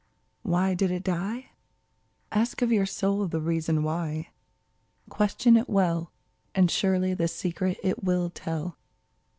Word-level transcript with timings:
46 0.41 0.43
ONCE 0.43 0.51
Why 0.59 0.73
did 0.73 0.89
it 0.91 1.03
die? 1.03 1.45
Ask 2.31 2.63
of 2.63 2.71
your 2.71 2.87
soul 2.87 3.27
the 3.27 3.39
reason 3.39 3.83
why! 3.83 4.29
Question 5.09 5.55
it 5.55 5.69
well, 5.69 6.11
And 6.55 6.71
surely 6.71 7.13
the 7.13 7.27
secret 7.27 7.77
it 7.83 8.03
will 8.03 8.31
tell. 8.31 8.79